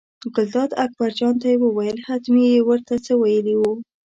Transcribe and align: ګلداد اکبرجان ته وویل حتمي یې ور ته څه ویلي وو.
ګلداد 0.35 0.71
اکبرجان 0.85 1.35
ته 1.41 1.47
وویل 1.63 1.97
حتمي 2.07 2.45
یې 2.53 2.59
ور 2.67 2.79
ته 2.87 2.95
څه 3.05 3.13
ویلي 3.21 3.55
وو. 3.57 3.73